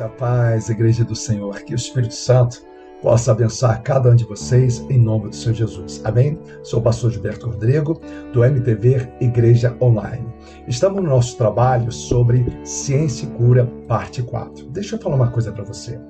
[0.00, 1.60] E a paz, Igreja do Senhor.
[1.60, 2.62] Que o Espírito Santo
[3.02, 6.00] possa abençoar cada um de vocês em nome do Senhor Jesus.
[6.04, 6.38] Amém?
[6.62, 8.00] Sou o pastor Gilberto Rodrigo,
[8.32, 10.26] do MTV Igreja Online.
[10.66, 14.70] Estamos no nosso trabalho sobre Ciência e Cura, parte 4.
[14.70, 16.00] Deixa eu falar uma coisa para você.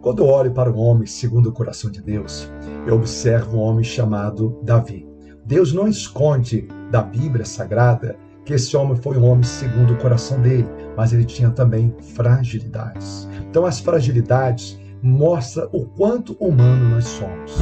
[0.00, 2.48] Quando eu olho para um homem segundo o coração de Deus,
[2.86, 5.08] eu observo um homem chamado Davi.
[5.44, 10.40] Deus não esconde da Bíblia Sagrada que esse homem foi um homem segundo o coração
[10.40, 10.68] dele,
[11.00, 13.26] mas ele tinha também fragilidades.
[13.48, 17.56] Então, as fragilidades mostram o quanto humano nós somos.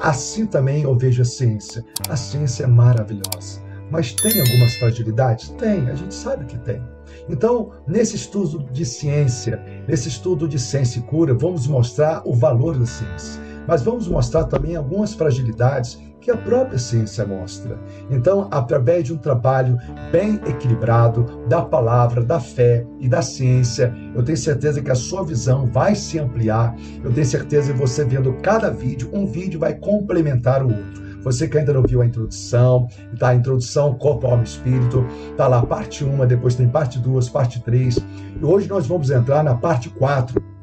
[0.00, 1.84] Assim também eu vejo a ciência.
[2.08, 3.60] A ciência é maravilhosa.
[3.90, 5.50] Mas tem algumas fragilidades?
[5.50, 6.82] Tem, a gente sabe que tem.
[7.28, 12.78] Então, nesse estudo de ciência, nesse estudo de ciência e cura, vamos mostrar o valor
[12.78, 13.38] da ciência.
[13.66, 17.78] Mas vamos mostrar também algumas fragilidades que a própria ciência mostra.
[18.10, 19.78] Então, através de um trabalho
[20.12, 25.24] bem equilibrado da palavra, da fé e da ciência, eu tenho certeza que a sua
[25.24, 26.76] visão vai se ampliar.
[27.02, 31.08] Eu tenho certeza que você vendo cada vídeo, um vídeo vai complementar o outro.
[31.22, 32.86] Você que ainda não viu a introdução,
[33.18, 33.30] tá?
[33.30, 37.62] A introdução Corpo, Alma e Espírito, tá lá parte 1, depois tem parte 2, parte
[37.62, 37.96] 3.
[37.96, 40.57] E hoje nós vamos entrar na parte 4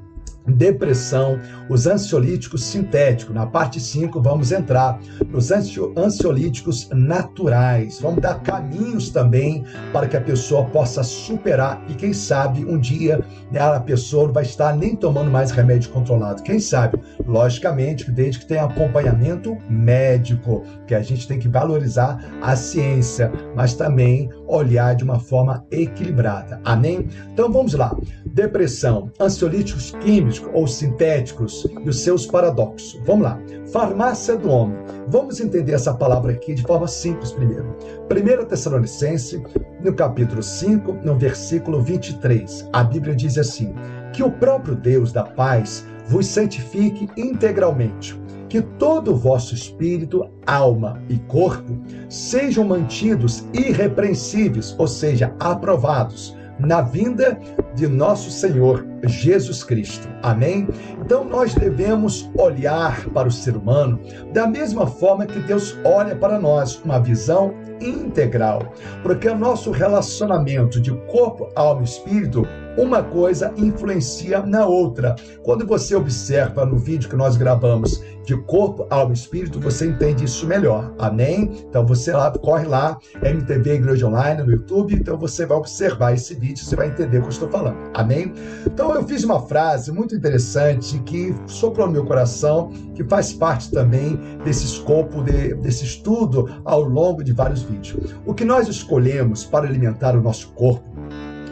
[0.47, 3.33] depressão, os ansiolíticos sintéticos.
[3.33, 7.99] Na parte 5, vamos entrar nos ansiolíticos naturais.
[8.02, 13.23] Vamos dar caminhos também para que a pessoa possa superar e, quem sabe, um dia
[13.52, 16.43] né, a pessoa vai estar nem tomando mais remédio controlado.
[16.43, 16.99] Quem sabe?
[17.25, 23.73] Logicamente, desde que tenha acompanhamento médico, que a gente tem que valorizar a ciência, mas
[23.73, 26.59] também olhar de uma forma equilibrada.
[26.63, 27.07] Amém?
[27.33, 27.95] Então vamos lá.
[28.36, 33.00] Depressão, ansiolíticos químicos ou sintéticos e os seus paradoxos.
[33.05, 33.39] Vamos lá.
[33.72, 34.77] Farmácia do homem.
[35.08, 37.77] Vamos entender essa palavra aqui de forma simples primeiro.
[38.11, 39.42] 1 Tessalonicense,
[39.81, 43.73] no capítulo 5, no versículo 23, a Bíblia diz assim:
[44.11, 51.02] Que o próprio Deus da paz vos santifique integralmente que todo o vosso espírito, alma
[51.09, 51.77] e corpo
[52.09, 57.39] sejam mantidos irrepreensíveis, ou seja, aprovados na vinda
[57.73, 60.08] de nosso Senhor Jesus Cristo.
[60.23, 60.67] Amém?
[60.99, 63.99] Então nós devemos olhar para o ser humano
[64.33, 68.73] da mesma forma que Deus olha para nós, uma visão integral,
[69.04, 75.15] porque o nosso relacionamento de corpo, alma e espírito uma coisa influencia na outra.
[75.43, 80.25] Quando você observa no vídeo que nós gravamos de corpo, alma e espírito, você entende
[80.25, 80.93] isso melhor.
[80.97, 81.52] Amém?
[81.69, 86.33] Então você lá, corre lá, MTV Igreja Online no YouTube, então você vai observar esse
[86.33, 87.77] vídeo, você vai entender o que eu estou falando.
[87.93, 88.33] Amém?
[88.65, 93.69] Então eu fiz uma frase muito interessante que soprou no meu coração, que faz parte
[93.71, 98.15] também desse escopo, de, desse estudo ao longo de vários vídeos.
[98.25, 100.95] O que nós escolhemos para alimentar o nosso corpo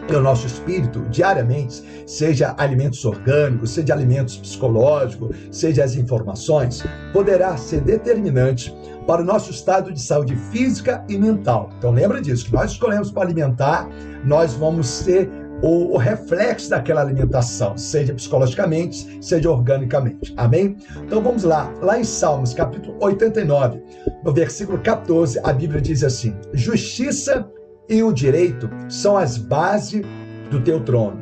[0.08, 7.82] pelo nosso espírito diariamente, seja alimentos orgânicos, seja alimentos psicológicos, seja as informações, poderá ser
[7.82, 8.74] determinante
[9.08, 11.70] para o nosso estado de saúde física e mental.
[11.78, 13.88] Então lembra disso, que nós escolhemos para alimentar,
[14.24, 15.30] nós vamos ser
[15.62, 20.34] o, o, reflexo daquela alimentação, seja psicologicamente, seja organicamente.
[20.36, 20.76] Amém?
[20.98, 21.74] Então vamos lá.
[21.82, 23.82] Lá em Salmos, capítulo 89,
[24.26, 27.48] no versículo 14, a Bíblia diz assim: Justiça
[27.88, 30.02] e o direito são as bases
[30.50, 31.20] do teu trono.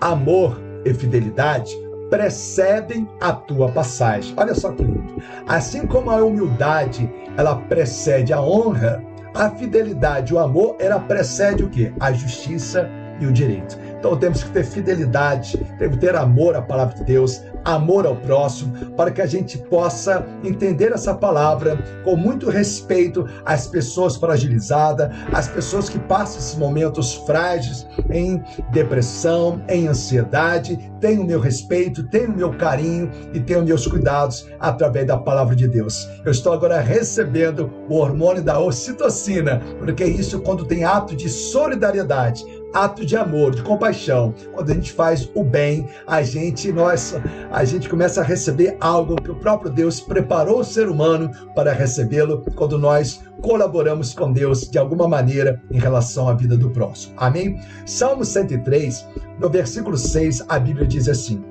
[0.00, 1.74] Amor e fidelidade
[2.10, 4.34] precedem a tua passagem.
[4.36, 5.22] Olha só que lindo.
[5.46, 9.02] Assim como a humildade, ela precede a honra,
[9.34, 11.92] a fidelidade, o amor, ela precede o quê?
[11.98, 13.78] A justiça e o direito.
[13.98, 18.16] Então temos que ter fidelidade, temos que ter amor à palavra de Deus, amor ao
[18.16, 25.10] próximo, para que a gente possa entender essa palavra com muito respeito às pessoas fragilizadas,
[25.32, 30.78] às pessoas que passam esses momentos frágeis em depressão, em ansiedade.
[31.00, 35.54] Tenho o meu respeito, tenho o meu carinho e tenho meus cuidados através da palavra
[35.54, 36.08] de Deus.
[36.24, 42.44] Eu estou agora recebendo o hormônio da ocitocina, porque isso quando tem ato de solidariedade,
[42.72, 44.34] ato de amor, de compaixão.
[44.52, 47.14] Quando a gente faz o bem, a gente, nós,
[47.50, 51.72] a gente começa a receber algo que o próprio Deus preparou o ser humano para
[51.72, 57.14] recebê-lo quando nós colaboramos com Deus de alguma maneira em relação à vida do próximo.
[57.16, 57.60] Amém?
[57.86, 59.06] Salmo 103,
[59.38, 61.44] no versículo 6, a Bíblia diz assim: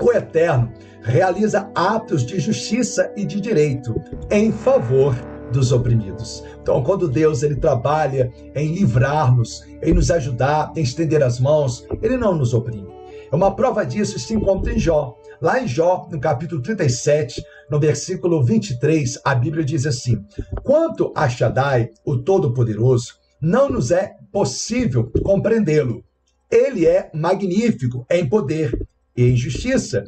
[0.00, 0.72] O Eterno
[1.02, 3.94] realiza atos de justiça e de direito
[4.30, 5.14] em favor
[5.52, 6.44] dos oprimidos.
[6.60, 12.16] Então, quando Deus ele trabalha em livrar-nos, em nos ajudar, em estender as mãos, ele
[12.16, 12.88] não nos oprime.
[13.32, 15.16] Uma prova disso se encontra em Jó.
[15.40, 20.22] Lá em Jó, no capítulo 37, no versículo 23, a Bíblia diz assim:
[20.62, 26.04] Quanto a Shaddai, o Todo-Poderoso, não nos é possível compreendê-lo.
[26.50, 28.76] Ele é magnífico em poder
[29.16, 30.04] e em justiça,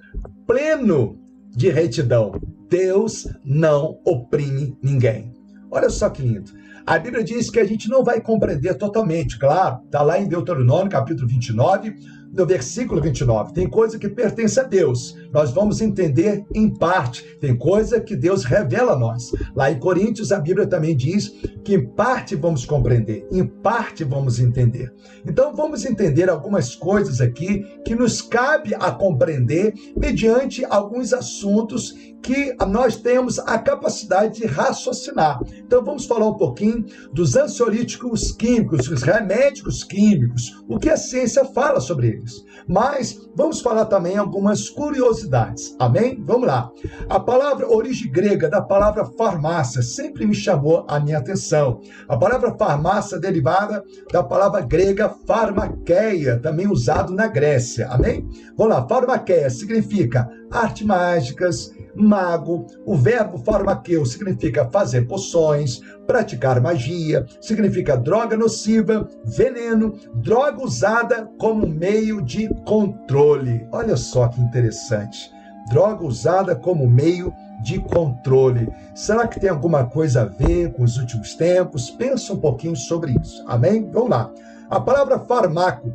[0.47, 1.19] pleno
[1.51, 2.33] de retidão.
[2.73, 5.31] Deus não oprime ninguém.
[5.71, 6.51] Olha só que lindo.
[6.87, 10.89] A Bíblia diz que a gente não vai compreender totalmente, claro, está lá em Deuteronômio,
[10.89, 11.95] capítulo 29,
[12.33, 13.53] no versículo 29.
[13.53, 15.15] Tem coisa que pertence a Deus.
[15.31, 17.23] Nós vamos entender em parte.
[17.39, 19.33] Tem coisa que Deus revela a nós.
[19.55, 21.29] Lá em Coríntios, a Bíblia também diz
[21.63, 24.93] que em parte vamos compreender, em parte vamos entender.
[25.27, 32.55] Então, vamos entender algumas coisas aqui que nos cabe a compreender mediante alguns assuntos que
[32.69, 35.41] nós temos a capacidade de raciocinar.
[35.59, 41.45] Então vamos falar um pouquinho dos ansiolíticos químicos, os remédios químicos, o que a ciência
[41.45, 42.45] fala sobre eles.
[42.67, 45.75] Mas vamos falar também algumas curiosidades.
[45.79, 46.23] Amém?
[46.25, 46.71] Vamos lá.
[47.09, 51.81] A palavra origem grega da palavra farmácia sempre me chamou a minha atenção.
[52.09, 53.83] A palavra farmácia derivada
[54.13, 57.89] da palavra grega farmaqueia, também usado na Grécia.
[57.89, 58.29] Amém?
[58.57, 58.87] Vamos lá.
[58.87, 62.67] Farmaqueia significa arte mágicas, mago.
[62.85, 71.67] O verbo farmaqueu significa fazer poções, praticar magia, significa droga nociva, veneno, droga usada como
[71.67, 73.67] meio de controle.
[73.73, 75.31] Olha só que interessante.
[75.71, 77.33] Droga usada como meio
[77.63, 78.69] de controle.
[78.95, 81.91] Será que tem alguma coisa a ver com os últimos tempos?
[81.91, 83.43] Pensa um pouquinho sobre isso.
[83.47, 83.89] Amém?
[83.91, 84.31] Vamos lá.
[84.69, 85.93] A palavra farmaco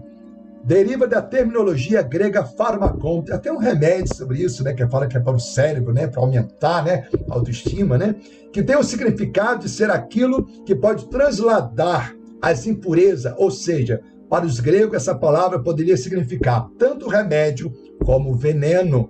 [0.67, 3.21] deriva da terminologia grega farmacon.
[3.21, 6.07] Tem até um remédio sobre isso, né, que fala que é para o cérebro, né,
[6.07, 8.13] para aumentar, né, a autoestima, né,
[8.51, 14.45] que tem o significado de ser aquilo que pode transladar as impurezas, ou seja, para
[14.45, 17.71] os gregos essa palavra poderia significar tanto remédio
[18.03, 19.09] como veneno.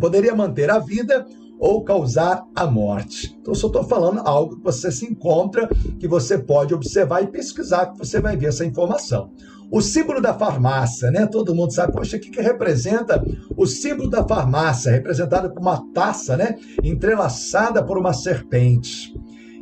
[0.00, 1.26] Poderia manter a vida
[1.58, 3.36] ou causar a morte.
[3.40, 5.68] Então, só estou falando algo que você se encontra,
[5.98, 9.30] que você pode observar e pesquisar, que você vai ver essa informação.
[9.70, 11.26] O símbolo da farmácia, né?
[11.26, 13.22] Todo mundo sabe, poxa, o que, que representa
[13.54, 14.92] o símbolo da farmácia?
[14.92, 16.56] Representado por uma taça, né?
[16.82, 19.14] Entrelaçada por uma serpente.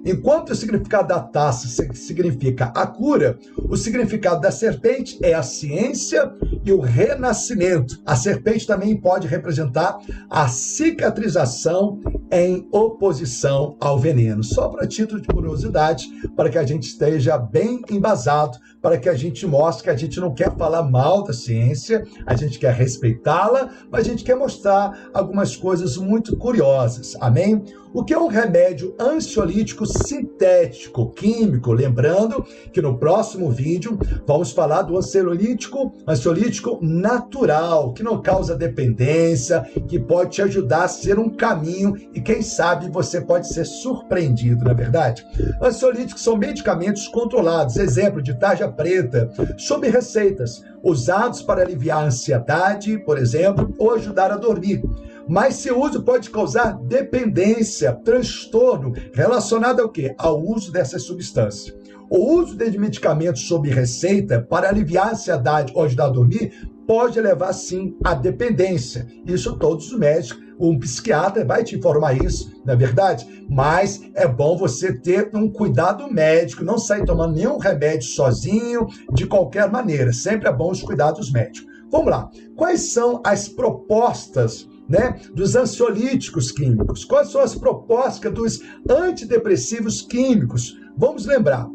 [0.04, 3.38] Enquanto o significado da taça significa a cura,
[3.68, 6.32] o significado da serpente é a ciência
[6.64, 8.00] e o renascimento.
[8.04, 9.98] A serpente também pode representar
[10.30, 12.00] a cicatrização
[12.30, 14.42] em oposição ao veneno.
[14.42, 16.06] Só para título de curiosidade,
[16.36, 20.20] para que a gente esteja bem embasado, para que a gente mostre que a gente
[20.20, 25.10] não quer falar mal da ciência, a gente quer respeitá-la, mas a gente quer mostrar
[25.12, 27.16] algumas coisas muito curiosas.
[27.20, 27.64] Amém?
[27.96, 31.72] O que é um remédio ansiolítico sintético, químico?
[31.72, 39.62] Lembrando que no próximo vídeo vamos falar do ansiolítico, ansiolítico natural, que não causa dependência,
[39.88, 44.62] que pode te ajudar a ser um caminho e quem sabe você pode ser surpreendido,
[44.62, 45.26] na é verdade?
[45.62, 52.98] Ansiolíticos são medicamentos controlados, exemplo de tarja preta, sob receitas, usados para aliviar a ansiedade,
[52.98, 54.82] por exemplo, ou ajudar a dormir
[55.28, 60.14] mas seu uso pode causar dependência, transtorno relacionado ao quê?
[60.16, 61.74] Ao uso dessas substâncias.
[62.08, 66.52] O uso de medicamentos sob receita para aliviar a ansiedade ou ajudar a dormir
[66.86, 69.08] pode levar sim à dependência.
[69.26, 73.46] Isso todos os médicos, um psiquiatra vai te informar isso, não é verdade?
[73.48, 79.26] Mas é bom você ter um cuidado médico, não sair tomando nenhum remédio sozinho, de
[79.26, 80.12] qualquer maneira.
[80.12, 81.70] Sempre é bom os cuidados médicos.
[81.90, 82.30] Vamos lá.
[82.56, 87.04] Quais são as propostas né, dos ansiolíticos químicos?
[87.04, 90.76] Quais são as propostas dos antidepressivos químicos?
[90.96, 91.68] Vamos lembrar,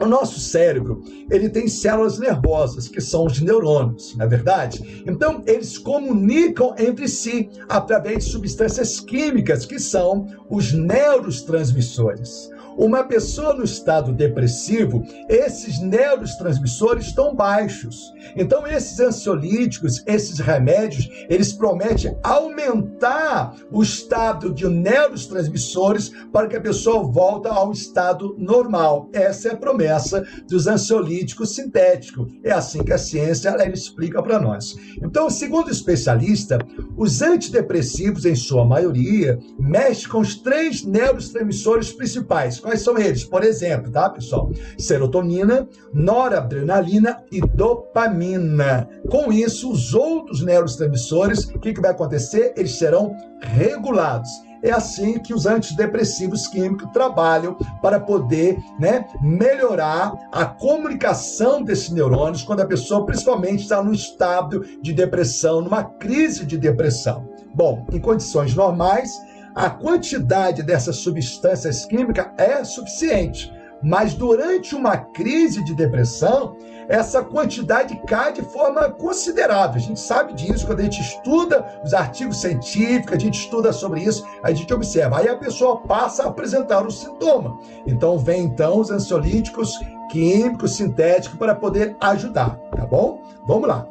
[0.00, 5.02] o nosso cérebro, ele tem células nervosas, que são os neurônios, não é verdade?
[5.06, 12.50] Então, eles comunicam entre si através de substâncias químicas, que são os neurotransmissores.
[12.76, 18.12] Uma pessoa no estado depressivo, esses neurotransmissores estão baixos.
[18.36, 26.60] Então, esses ansiolíticos, esses remédios, eles prometem aumentar o estado de neurotransmissores para que a
[26.60, 29.08] pessoa volte ao estado normal.
[29.12, 32.30] Essa é a promessa dos ansiolíticos sintéticos.
[32.44, 34.74] É assim que a ciência ela, explica para nós.
[35.02, 36.58] Então, segundo o especialista,
[36.96, 43.24] os antidepressivos, em sua maioria, mexem com os três neurotransmissores principais Quais são eles?
[43.24, 44.50] Por exemplo, tá, pessoal?
[44.76, 48.88] Serotonina, noradrenalina e dopamina.
[49.08, 52.54] Com isso, os outros neurotransmissores, o que, que vai acontecer?
[52.56, 54.28] Eles serão regulados.
[54.64, 62.42] É assim que os antidepressivos químicos trabalham para poder né, melhorar a comunicação desses neurônios
[62.42, 67.28] quando a pessoa principalmente está no estado de depressão, numa crise de depressão.
[67.54, 69.12] Bom, em condições normais,
[69.56, 73.50] a quantidade dessas substâncias químicas é suficiente.
[73.82, 76.56] Mas durante uma crise de depressão,
[76.88, 79.76] essa quantidade cai de forma considerável.
[79.76, 84.02] A gente sabe disso quando a gente estuda os artigos científicos, a gente estuda sobre
[84.02, 85.18] isso, a gente observa.
[85.18, 87.58] Aí a pessoa passa a apresentar o sintoma.
[87.86, 93.22] Então vem então os ansiolíticos químicos, sintéticos para poder ajudar, tá bom?
[93.46, 93.86] Vamos lá.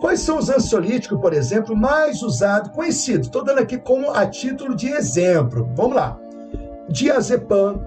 [0.00, 3.26] Quais são os ansiolíticos, por exemplo, mais usados, conhecidos?
[3.26, 5.68] Estou dando aqui como a título de exemplo.
[5.74, 6.18] Vamos lá.
[6.88, 7.80] Diazepam,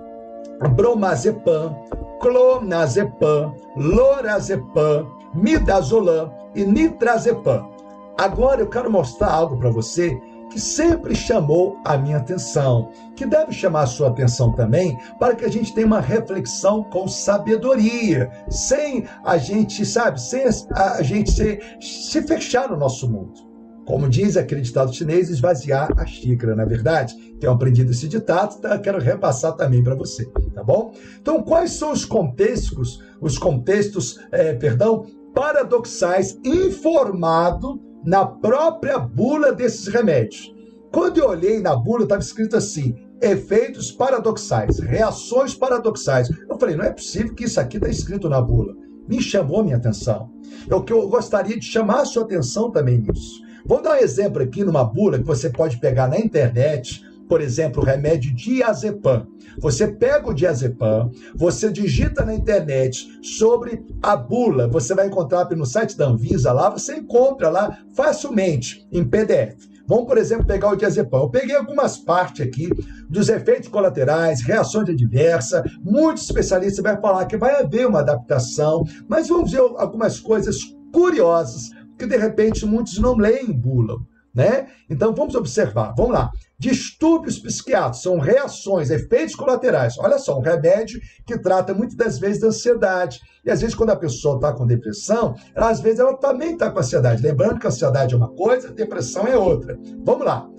[0.75, 1.75] bromazepam,
[2.19, 7.69] clonazepam, lorazepam, midazolam e nitrazepam.
[8.17, 13.53] Agora eu quero mostrar algo para você que sempre chamou a minha atenção, que deve
[13.53, 19.05] chamar a sua atenção também, para que a gente tenha uma reflexão com sabedoria, sem
[19.23, 23.49] a gente, sabe, sem a gente se, se fechar no nosso mundo.
[23.85, 27.15] Como diz aquele ditado chinês, esvaziar a xícara, na é verdade?
[27.39, 30.93] Tenho aprendido esse ditado, eu quero repassar também para você, tá bom?
[31.19, 39.87] Então, quais são os contextos, os contextos, é, perdão, paradoxais informado na própria bula desses
[39.87, 40.51] remédios.
[40.91, 46.27] Quando eu olhei na bula, estava escrito assim: efeitos paradoxais, reações paradoxais.
[46.49, 48.73] Eu falei, não é possível que isso aqui está escrito na bula.
[49.07, 50.31] Me chamou minha atenção.
[50.67, 53.41] É o que eu gostaria de chamar a sua atenção também nisso.
[53.63, 57.83] Vou dar um exemplo aqui numa bula que você pode pegar na internet, por exemplo,
[57.83, 59.27] o remédio diazepam.
[59.59, 65.65] Você pega o diazepam, você digita na internet sobre a bula, você vai encontrar no
[65.65, 69.69] site da Anvisa lá, você encontra lá facilmente em PDF.
[69.85, 71.21] Vamos, por exemplo, pegar o diazepam.
[71.21, 72.69] Eu peguei algumas partes aqui
[73.07, 75.63] dos efeitos colaterais, reações adversas.
[75.83, 80.57] Muitos especialistas vão falar que vai haver uma adaptação, mas vamos ver algumas coisas
[80.91, 83.97] curiosas que de repente muitos não leem bula
[84.39, 84.67] né?
[84.89, 86.31] Então vamos observar, vamos lá.
[86.57, 89.97] Distúrbios psiquiátricos são reações, efeitos colaterais.
[89.99, 93.19] Olha só, um remédio que trata muitas das vezes da ansiedade.
[93.45, 96.71] E às vezes, quando a pessoa está com depressão, ela, às vezes ela também está
[96.71, 97.21] com ansiedade.
[97.21, 99.77] Lembrando que a ansiedade é uma coisa, depressão é outra.
[100.05, 100.49] Vamos lá.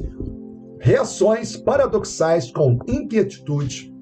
[0.78, 3.94] Reações paradoxais com inquietude,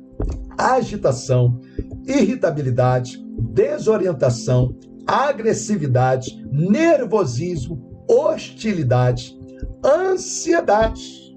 [0.58, 1.60] agitação,
[2.04, 9.37] irritabilidade, desorientação, agressividade, nervosismo, hostilidade,
[9.84, 11.36] ansiedade.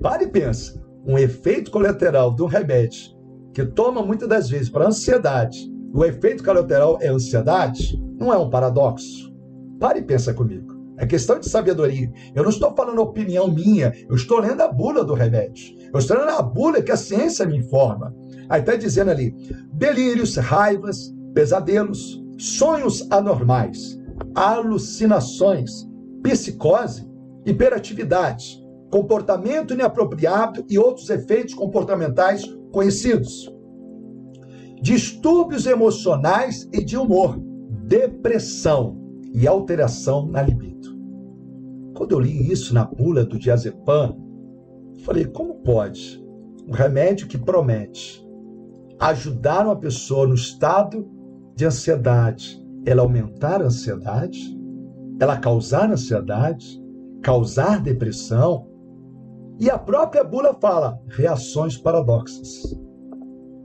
[0.00, 0.80] Pare e pensa.
[1.06, 3.16] Um efeito colateral do remédio
[3.52, 8.50] que toma muitas das vezes para ansiedade, o efeito colateral é ansiedade, não é um
[8.50, 9.34] paradoxo?
[9.80, 10.76] Pare e pensa comigo.
[10.98, 12.10] É questão de sabedoria.
[12.34, 15.76] Eu não estou falando opinião minha, eu estou lendo a bula do remédio.
[15.92, 18.14] Eu estou lendo a bula que a ciência me informa.
[18.48, 19.34] Aí está dizendo ali:
[19.72, 23.98] delírios, raivas, pesadelos, sonhos anormais,
[24.34, 25.88] alucinações,
[26.22, 27.07] psicose
[27.50, 33.52] hiperatividade, comportamento inapropriado e outros efeitos comportamentais conhecidos.
[34.80, 37.38] Distúrbios emocionais e de humor,
[37.84, 38.96] depressão
[39.32, 40.96] e alteração na libido.
[41.94, 44.16] Quando eu li isso na bula do diazepam,
[45.02, 46.22] falei, como pode
[46.66, 48.24] um remédio que promete
[49.00, 51.08] ajudar uma pessoa no estado
[51.54, 54.56] de ansiedade, ela aumentar a ansiedade,
[55.18, 56.80] ela causar ansiedade,
[57.22, 58.68] causar depressão.
[59.58, 62.76] E a própria bula fala reações paradoxas.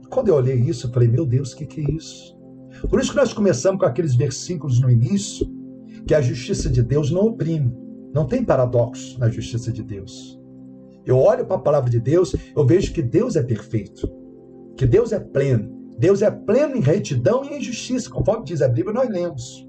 [0.09, 2.37] Quando eu olhei isso, eu falei, meu Deus, o que, que é isso?
[2.89, 5.47] Por isso que nós começamos com aqueles versículos no início,
[6.07, 7.75] que a justiça de Deus não oprime.
[8.13, 10.39] Não tem paradoxo na justiça de Deus.
[11.05, 14.07] Eu olho para a palavra de Deus, eu vejo que Deus é perfeito,
[14.77, 15.73] que Deus é pleno.
[15.97, 19.67] Deus é pleno em retidão e em justiça, conforme diz a Bíblia, nós lemos.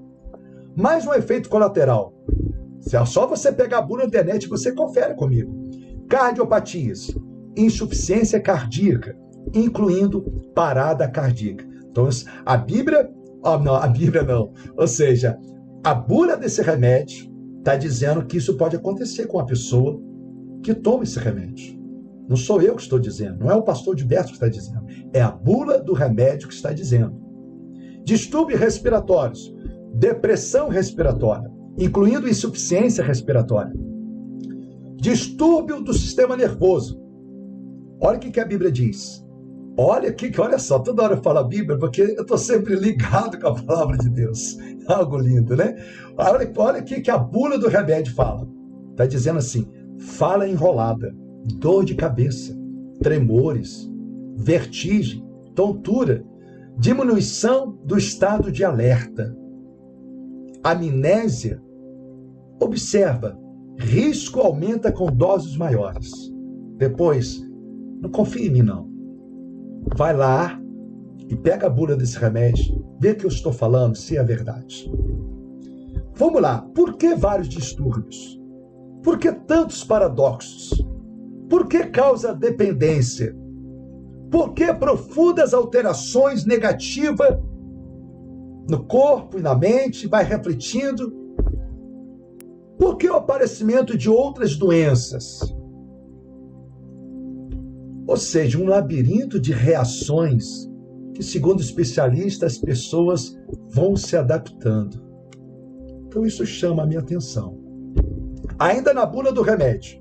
[0.75, 2.13] Mais um efeito colateral.
[2.93, 5.69] É só você pegar a bula na internet, você confere comigo.
[6.07, 7.15] Cardiopatias,
[7.57, 9.17] insuficiência cardíaca,
[9.53, 10.21] incluindo
[10.53, 11.65] parada cardíaca.
[11.89, 12.07] Então,
[12.45, 13.09] a Bíblia,
[13.43, 14.51] oh, não, a Bíblia não.
[14.77, 15.37] Ou seja,
[15.83, 19.99] a bula desse remédio está dizendo que isso pode acontecer com a pessoa
[20.61, 21.79] que toma esse remédio.
[22.27, 25.21] Não sou eu que estou dizendo, não é o pastor Gilberto que está dizendo, é
[25.21, 27.15] a bula do remédio que está dizendo.
[28.03, 29.53] Distúrbios respiratórios,
[29.93, 33.73] depressão respiratória, incluindo insuficiência respiratória,
[34.95, 37.01] distúrbio do sistema nervoso.
[37.99, 39.23] Olha o que a Bíblia diz.
[39.77, 42.75] Olha aqui, que olha só, toda hora eu falo a Bíblia, porque eu estou sempre
[42.75, 44.57] ligado com a palavra de Deus.
[44.87, 45.75] Algo lindo, né?
[46.17, 48.47] Olha, olha aqui que a bula do remédio fala.
[48.91, 49.67] Está dizendo assim:
[49.99, 51.13] fala enrolada,
[51.57, 52.57] dor de cabeça,
[53.01, 53.91] tremores,
[54.37, 56.23] vertigem, tontura,
[56.77, 59.35] diminuição do estado de alerta,
[60.63, 61.61] amnésia
[62.59, 63.37] Observa,
[63.77, 66.11] risco aumenta com doses maiores.
[66.77, 67.41] Depois,
[68.01, 68.89] não confie em mim não.
[69.95, 70.59] Vai lá,
[71.29, 74.91] e pega a bula desse remédio, vê que eu estou falando se é verdade.
[76.15, 78.39] Vamos lá, por que vários distúrbios?
[79.03, 80.83] Por que tantos paradoxos?
[81.49, 83.35] Por que causa dependência?
[84.31, 87.37] Por que profundas alterações negativas
[88.69, 90.07] no corpo e na mente?
[90.07, 91.24] Vai refletindo.
[92.77, 95.39] Por que o aparecimento de outras doenças?
[98.07, 100.69] Ou seja, um labirinto de reações
[101.13, 103.37] que, segundo especialistas, as pessoas
[103.69, 105.01] vão se adaptando.
[106.05, 107.57] Então, isso chama a minha atenção.
[108.59, 109.99] Ainda na bula do remédio,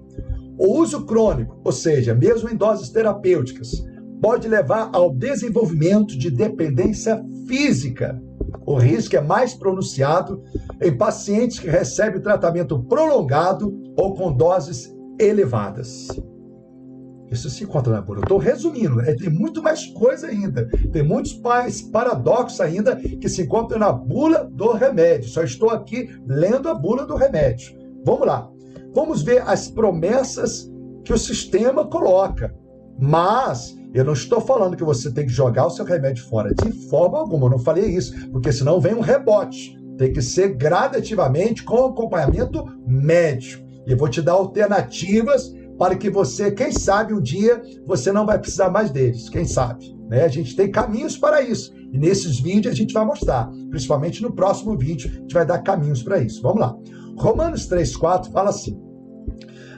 [0.59, 3.85] o uso crônico, ou seja, mesmo em doses terapêuticas,
[4.21, 8.21] pode levar ao desenvolvimento de dependência física.
[8.67, 10.43] O risco é mais pronunciado
[10.81, 16.09] em pacientes que recebem tratamento prolongado ou com doses elevadas.
[17.31, 18.19] Isso se encontra na bula.
[18.19, 19.15] Eu estou resumindo, né?
[19.15, 20.69] tem muito mais coisa ainda.
[20.93, 25.29] Tem muitos mais paradoxos ainda que se encontram na bula do remédio.
[25.29, 27.77] Só estou aqui lendo a bula do remédio.
[28.05, 28.49] Vamos lá.
[28.93, 30.71] Vamos ver as promessas
[31.05, 32.55] que o sistema coloca.
[33.01, 36.73] Mas eu não estou falando que você tem que jogar o seu remédio fora de
[36.89, 37.47] forma alguma.
[37.47, 39.79] Eu não falei isso, porque senão vem um rebote.
[39.97, 43.65] Tem que ser gradativamente com acompanhamento médico.
[43.87, 48.27] E eu vou te dar alternativas para que você, quem sabe, um dia você não
[48.27, 49.95] vai precisar mais deles, quem sabe.
[50.09, 50.25] Né?
[50.25, 51.73] A gente tem caminhos para isso.
[51.93, 55.61] E nesses vídeos a gente vai mostrar, principalmente no próximo vídeo, a gente vai dar
[55.61, 56.43] caminhos para isso.
[56.43, 56.77] Vamos lá.
[57.17, 58.77] Romanos 3,4 fala assim: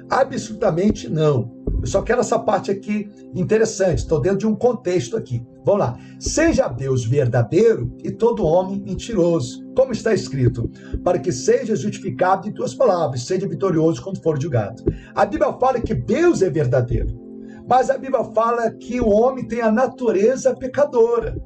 [0.08, 1.55] absolutamente não.
[1.80, 5.42] Eu só quero essa parte aqui interessante, estou dentro de um contexto aqui.
[5.64, 5.98] Vamos lá.
[6.18, 10.70] Seja Deus verdadeiro e todo homem mentiroso, como está escrito,
[11.02, 14.82] para que seja justificado em tuas palavras, seja vitorioso quando for julgado.
[15.14, 17.18] A Bíblia fala que Deus é verdadeiro,
[17.68, 21.36] mas a Bíblia fala que o homem tem a natureza pecadora.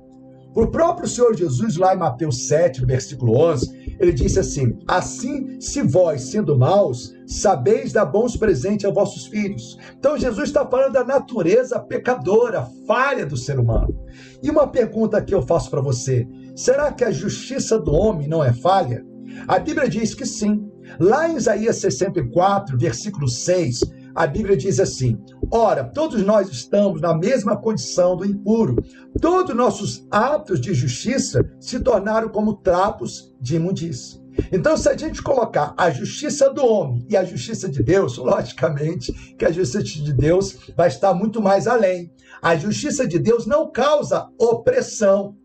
[0.54, 5.82] O próprio Senhor Jesus, lá em Mateus 7, versículo 11, ele disse assim: Assim, se
[5.82, 9.76] vós, sendo maus, sabeis dar bons presentes aos vossos filhos.
[9.99, 13.95] Então, Jesus está falando da natureza pecadora, falha do ser humano.
[14.43, 18.43] E uma pergunta que eu faço para você: será que a justiça do homem não
[18.43, 19.04] é falha?
[19.47, 20.67] A Bíblia diz que sim.
[20.99, 23.80] Lá em Isaías 64, versículo 6,
[24.14, 25.18] a Bíblia diz assim:
[25.50, 28.76] Ora, todos nós estamos na mesma condição do impuro.
[29.20, 34.20] Todos nossos atos de justiça se tornaram como trapos de imundícia.
[34.52, 39.12] Então, se a gente colocar a justiça do homem e a justiça de Deus, logicamente
[39.36, 42.12] que a justiça de Deus vai estar muito mais além.
[42.40, 45.36] A justiça de Deus não causa opressão.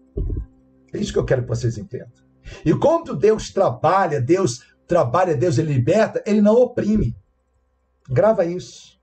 [0.94, 2.08] É isso que eu quero que vocês entendam.
[2.64, 7.16] E quando Deus trabalha, Deus trabalha, Deus ele liberta, ele não oprime.
[8.10, 8.96] Grava isso.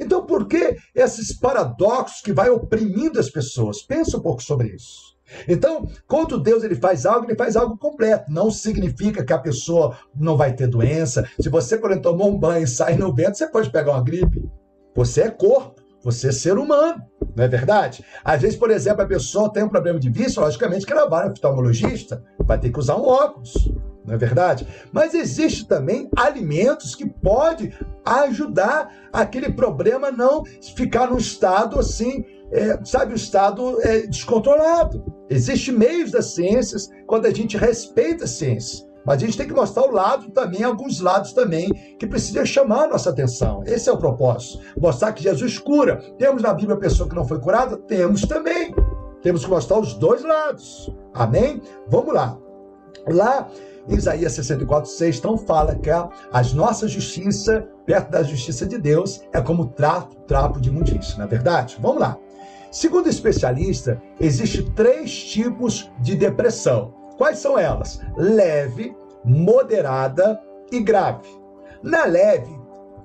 [0.00, 3.82] Então, por que esses paradoxos que vai oprimindo as pessoas?
[3.82, 5.14] Pensa um pouco sobre isso.
[5.48, 8.30] Então, quando Deus ele faz algo, ele faz algo completo.
[8.30, 11.28] Não significa que a pessoa não vai ter doença.
[11.40, 14.48] Se você, quando tomou um banho e sai no vento, você pode pegar uma gripe.
[14.94, 17.02] Você é corpo, você é ser humano,
[17.34, 18.04] não é verdade?
[18.22, 21.24] Às vezes, por exemplo, a pessoa tem um problema de vício, logicamente que ela vai
[21.24, 23.72] ao oftalmologista, vai ter que usar um óculos
[24.04, 24.66] não é verdade?
[24.92, 27.72] Mas existe também alimentos que pode
[28.04, 30.44] ajudar aquele problema não
[30.76, 35.02] ficar num estado assim, é, sabe, um estado é, descontrolado.
[35.30, 38.86] Existem meios das ciências quando a gente respeita a ciência.
[39.06, 42.84] Mas a gente tem que mostrar o lado também, alguns lados também, que precisam chamar
[42.84, 43.62] a nossa atenção.
[43.66, 44.60] Esse é o propósito.
[44.80, 46.02] Mostrar que Jesus cura.
[46.18, 47.76] Temos na Bíblia a pessoa que não foi curada?
[47.76, 48.74] Temos também.
[49.22, 50.90] Temos que mostrar os dois lados.
[51.12, 51.60] Amém?
[51.88, 52.38] Vamos lá.
[53.06, 53.48] Lá
[53.88, 56.08] Isaías 64, 6, então fala que a,
[56.54, 61.28] nossa justiça, perto da justiça de Deus, é como trapo, trapo de imundícia, não é
[61.28, 61.76] verdade?
[61.80, 62.16] Vamos lá.
[62.70, 66.92] Segundo especialista, existem três tipos de depressão.
[67.16, 68.00] Quais são elas?
[68.16, 70.40] Leve, moderada
[70.72, 71.28] e grave.
[71.82, 72.52] Na leve,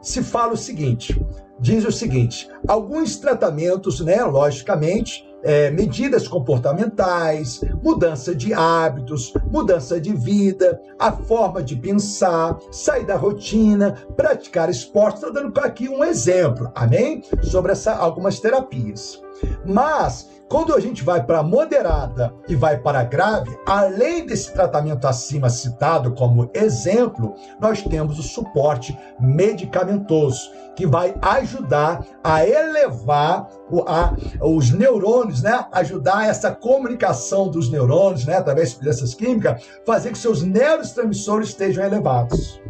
[0.02, 1.20] se fala o seguinte:
[1.60, 10.14] diz o seguinte: alguns tratamentos, né, logicamente, é, medidas comportamentais, mudança de hábitos, mudança de
[10.14, 15.16] vida, a forma de pensar, sair da rotina, praticar esporte.
[15.16, 17.24] Estou dando aqui um exemplo, amém?
[17.44, 19.22] Sobre essa, algumas terapias.
[19.66, 25.48] Mas quando a gente vai para moderada e vai para grave, além desse tratamento acima
[25.48, 33.48] citado como exemplo, nós temos o suporte medicamentoso, que vai ajudar a elevar
[33.88, 35.66] a, os neurônios, né?
[35.72, 38.38] Ajudar essa comunicação dos neurônios, né?
[38.38, 42.62] Através de substâncias químicas, fazer que seus neurotransmissores estejam elevados.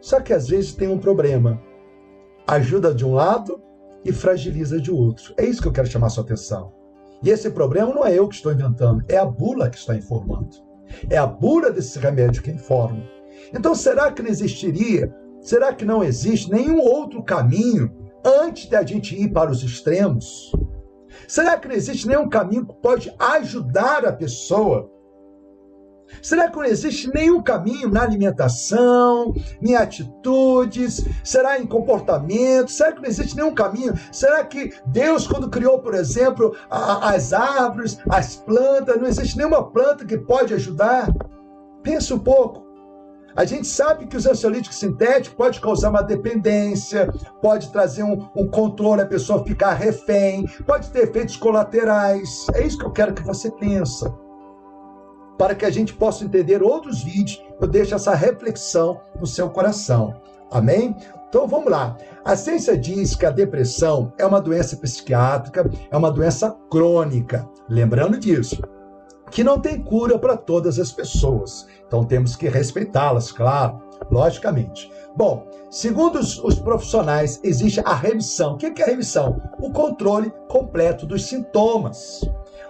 [0.00, 1.60] Só que às vezes tem um problema.
[2.46, 3.60] Ajuda de um lado
[4.04, 5.32] e fragiliza de outro.
[5.36, 6.72] É isso que eu quero chamar sua atenção.
[7.22, 10.56] E esse problema não é eu que estou inventando, é a bula que está informando.
[11.08, 13.02] É a bula desse remédio que informa.
[13.54, 18.84] Então, será que não existiria, será que não existe nenhum outro caminho antes de a
[18.84, 20.52] gente ir para os extremos?
[21.28, 24.90] Será que não existe nenhum caminho que pode ajudar a pessoa
[26.20, 29.32] Será que não existe nenhum caminho na alimentação,
[29.62, 31.04] em atitudes?
[31.24, 32.70] Será em comportamento?
[32.70, 33.94] Será que não existe nenhum caminho?
[34.10, 39.70] Será que Deus, quando criou, por exemplo, a, as árvores, as plantas, não existe nenhuma
[39.70, 41.08] planta que pode ajudar?
[41.82, 42.61] Pensa um pouco.
[43.34, 48.46] A gente sabe que os ansiolíticos sintéticos pode causar uma dependência, pode trazer um, um,
[48.46, 52.46] controle, a pessoa ficar refém, pode ter efeitos colaterais.
[52.54, 54.04] É isso que eu quero que você pense
[55.42, 60.14] para que a gente possa entender outros vídeos, eu deixo essa reflexão no seu coração.
[60.50, 60.94] Amém?
[61.28, 61.96] Então vamos lá.
[62.24, 67.48] A ciência diz que a depressão é uma doença psiquiátrica, é uma doença crônica.
[67.68, 68.62] Lembrando disso,
[69.32, 71.66] que não tem cura para todas as pessoas.
[71.86, 74.90] Então temos que respeitá-las, claro, logicamente.
[75.16, 78.54] Bom, segundo os, os, profissionais, existe a remissão.
[78.54, 79.42] O que é a remissão?
[79.58, 82.20] O controle completo dos sintomas.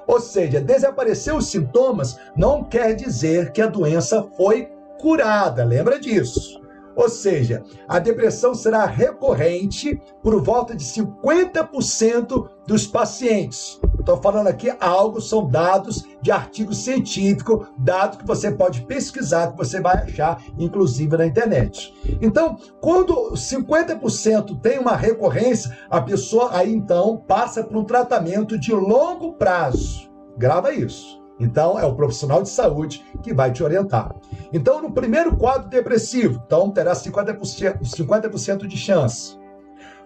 [0.06, 4.70] Ou seja, desaparecer os sintomas não quer dizer que a doença foi
[5.00, 6.61] curada, lembra disso.
[6.94, 13.80] Ou seja, a depressão será recorrente por volta de 50% dos pacientes.
[13.98, 19.56] Estou falando aqui algo, são dados de artigo científico, dados que você pode pesquisar, que
[19.56, 21.94] você vai achar, inclusive, na internet.
[22.20, 28.72] Então, quando 50% tem uma recorrência, a pessoa aí então passa por um tratamento de
[28.72, 30.10] longo prazo.
[30.36, 31.21] Grava isso.
[31.38, 34.14] Então, é o profissional de saúde que vai te orientar.
[34.52, 39.42] Então, no primeiro quadro depressivo, então terá 50%, 50 de chance.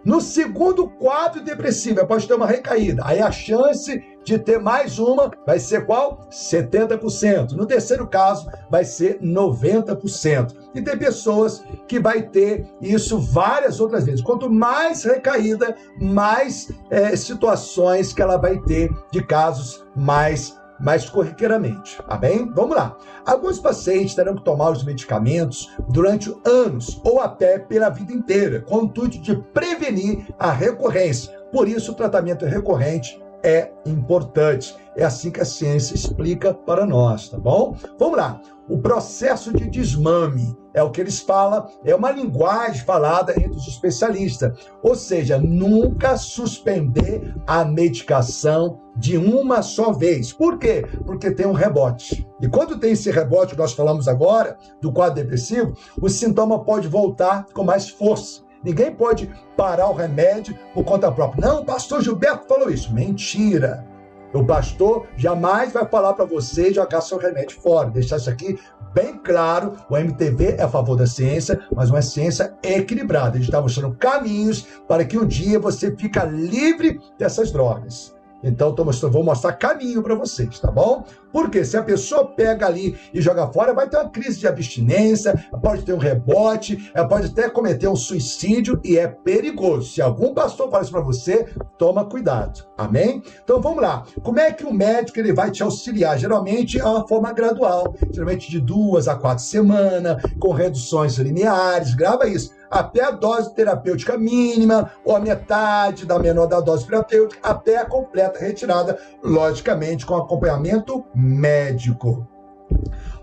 [0.07, 3.03] No segundo quadro depressivo, pode ter uma recaída.
[3.05, 6.21] Aí a chance de ter mais uma vai ser qual?
[6.31, 7.55] 70%.
[7.55, 10.55] No terceiro caso, vai ser 90%.
[10.77, 14.21] E tem pessoas que vai ter isso várias outras vezes.
[14.21, 21.99] Quanto mais recaída, mais é, situações que ela vai ter de casos mais mais corriqueiramente.
[22.07, 22.51] Amém?
[22.55, 22.97] Vamos lá.
[23.25, 28.79] Alguns pacientes terão que tomar os medicamentos durante anos ou até pela vida inteira, com
[28.79, 31.37] o intuito de prevenir a recorrência.
[31.53, 34.75] Por isso, o tratamento recorrente é importante.
[34.97, 37.77] É assim que a ciência explica para nós, tá bom?
[37.99, 38.41] Vamos lá.
[38.69, 43.69] O processo de desmame é o que eles falam, é uma linguagem falada entre os
[43.69, 44.59] especialistas.
[44.83, 50.33] Ou seja, nunca suspender a medicação de uma só vez.
[50.33, 50.85] Por quê?
[51.05, 52.27] Porque tem um rebote.
[52.41, 56.89] E quando tem esse rebote que nós falamos agora, do quadro depressivo, o sintoma pode
[56.89, 58.45] voltar com mais força.
[58.65, 61.47] Ninguém pode parar o remédio por conta própria.
[61.47, 62.93] Não, o pastor Gilberto falou isso.
[62.93, 63.86] Mentira.
[64.33, 67.91] O pastor jamais vai falar para você jogar seu remédio fora.
[67.91, 68.59] Deixar isso aqui
[68.93, 69.75] bem claro.
[69.91, 73.37] O MTV é a favor da ciência, mas uma ciência equilibrada.
[73.37, 78.16] Ele está mostrando caminhos para que um dia você fique livre dessas drogas.
[78.43, 81.05] Então, tô mostrando, vou mostrar caminho para vocês, tá bom?
[81.33, 85.35] Porque se a pessoa pega ali e joga fora, vai ter uma crise de abstinência,
[85.63, 89.91] pode ter um rebote, ela pode até cometer um suicídio e é perigoso.
[89.91, 91.45] Se algum pastor fala isso para você,
[91.79, 92.65] toma cuidado.
[92.79, 93.23] Amém?
[93.43, 94.05] Então vamos lá.
[94.23, 96.19] Como é que o médico ele vai te auxiliar?
[96.19, 101.95] Geralmente é uma forma gradual, geralmente de duas a quatro semanas, com reduções lineares.
[101.95, 107.41] Grava isso até a dose terapêutica mínima, ou a metade da menor da dose terapêutica,
[107.43, 112.27] até a completa retirada, logicamente com acompanhamento médico.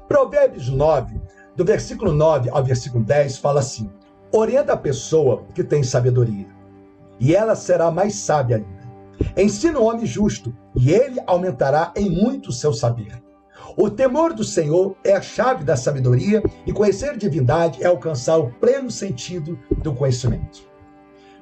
[0.07, 1.21] Provérbios 9,
[1.55, 3.89] do versículo 9 ao versículo 10, fala assim:
[4.31, 6.47] Orienta a pessoa que tem sabedoria,
[7.19, 8.83] e ela será mais sábia ainda.
[9.37, 13.22] Ensina o homem justo, e ele aumentará em muito o seu saber.
[13.75, 18.51] O temor do Senhor é a chave da sabedoria e conhecer divindade é alcançar o
[18.51, 20.61] pleno sentido do conhecimento.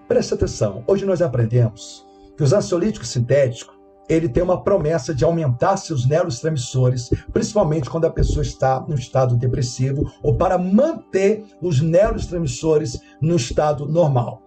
[0.07, 2.05] Preste atenção, hoje nós aprendemos
[2.37, 3.75] que os ansiolíticos sintéticos
[4.07, 9.37] ele tem uma promessa de aumentar seus neurotransmissores, principalmente quando a pessoa está no estado
[9.37, 14.41] depressivo, ou para manter os neurotransmissores no estado normal.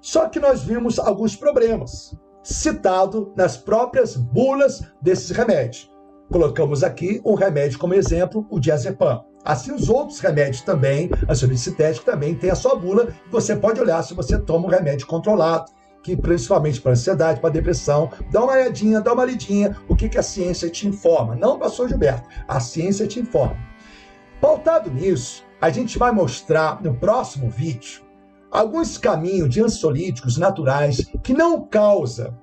[0.00, 5.91] Só que nós vimos alguns problemas citado nas próprias bulas desses remédios.
[6.32, 9.22] Colocamos aqui um remédio como exemplo, o diazepam.
[9.44, 13.08] Assim, os outros remédios também, a sintético também tem a sua bula.
[13.30, 15.70] Você pode olhar se você toma um remédio controlado,
[16.02, 20.16] que principalmente para ansiedade, para depressão, dá uma olhadinha, dá uma lidinha, o que, que
[20.16, 21.36] a ciência te informa.
[21.36, 23.58] Não passou Gilberto, a ciência te informa.
[24.40, 28.00] Pautado nisso, a gente vai mostrar no próximo vídeo
[28.50, 32.41] alguns caminhos de ansiolíticos naturais que não causam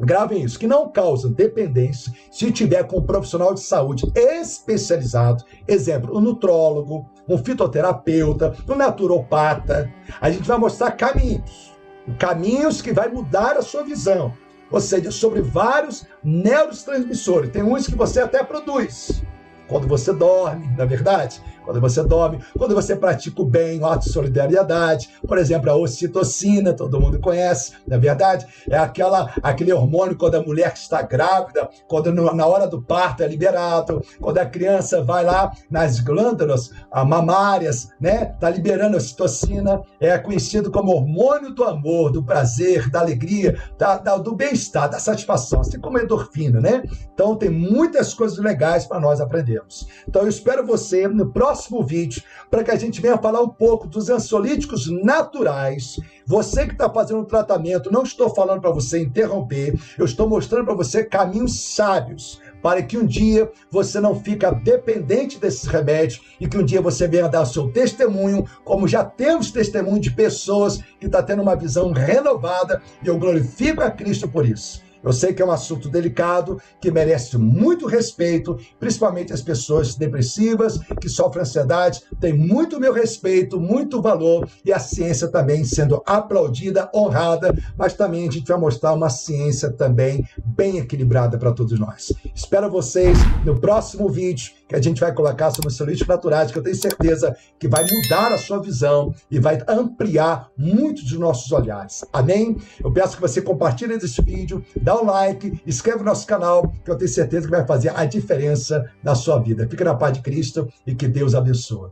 [0.00, 6.16] Gravem isso, que não causa dependência se tiver com um profissional de saúde especializado, exemplo,
[6.16, 9.92] um nutrólogo, um fitoterapeuta, um naturopata.
[10.20, 11.76] A gente vai mostrar caminhos,
[12.18, 14.32] caminhos que vai mudar a sua visão,
[14.70, 17.50] ou seja, sobre vários neurotransmissores.
[17.50, 19.22] Tem uns que você até produz
[19.66, 24.00] quando você dorme, na é verdade quando você dorme, quando você pratica o bem, a
[24.00, 30.16] solidariedade, por exemplo, a ocitocina, todo mundo conhece, na é verdade, é aquela aquele hormônio
[30.16, 35.02] quando a mulher está grávida, quando na hora do parto é liberado, quando a criança
[35.02, 36.70] vai lá nas glândulas
[37.06, 43.00] mamárias, né, tá liberando a ocitocina, é conhecido como hormônio do amor, do prazer, da
[43.00, 46.82] alegria, da, da do bem-estar, da satisfação, assim como a endorfina, né?
[47.12, 49.86] Então tem muitas coisas legais para nós aprendermos.
[50.08, 53.48] Então eu espero você no próximo próximo vídeo para que a gente venha falar um
[53.48, 55.98] pouco dos ansiolíticos naturais.
[56.24, 60.64] Você que está fazendo um tratamento, não estou falando para você interromper, eu estou mostrando
[60.64, 66.48] para você caminhos sábios para que um dia você não fique dependente desses remédios e
[66.48, 70.78] que um dia você venha dar o seu testemunho, como já temos testemunho de pessoas
[70.98, 74.87] que estão tá tendo uma visão renovada e eu glorifico a Cristo por isso.
[75.02, 80.78] Eu sei que é um assunto delicado, que merece muito respeito, principalmente as pessoas depressivas,
[81.00, 86.90] que sofrem ansiedade, tem muito meu respeito, muito valor, e a ciência também sendo aplaudida,
[86.94, 92.12] honrada, mas também a gente vai mostrar uma ciência também bem equilibrada para todos nós.
[92.34, 96.62] Espero vocês no próximo vídeo, que a gente vai colocar sobre soluções naturais, que eu
[96.62, 102.04] tenho certeza que vai mudar a sua visão e vai ampliar muito dos nossos olhares.
[102.12, 102.56] Amém?
[102.82, 106.90] Eu peço que você compartilhe esse vídeo, dá um like, inscreva no nosso canal, que
[106.90, 109.68] eu tenho certeza que vai fazer a diferença na sua vida.
[109.68, 111.90] Fique na paz de Cristo e que Deus abençoe.